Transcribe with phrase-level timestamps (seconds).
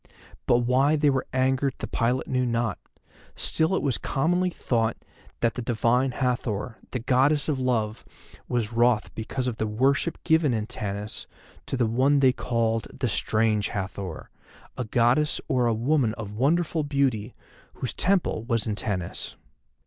[0.47, 2.79] But why they were angered the pilot knew not,
[3.35, 4.97] still it was commonly thought
[5.41, 8.03] that the Divine Hathor, the Goddess of Love,
[8.47, 11.27] was wroth because of the worship given in Tanis
[11.67, 14.31] to one they called THE STRANGE HATHOR,
[14.75, 17.35] a goddess or a woman of wonderful beauty,
[17.75, 19.35] whose Temple was in Tanis.